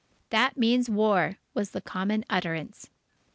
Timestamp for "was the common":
1.53-2.25